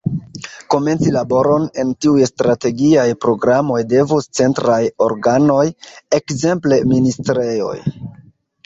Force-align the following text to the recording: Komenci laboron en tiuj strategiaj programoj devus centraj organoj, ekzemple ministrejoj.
Komenci 0.75 1.11
laboron 1.15 1.67
en 1.83 1.91
tiuj 2.05 2.23
strategiaj 2.29 3.05
programoj 3.27 3.79
devus 3.93 4.29
centraj 4.41 4.81
organoj, 5.11 5.63
ekzemple 6.23 6.83
ministrejoj. 6.97 7.77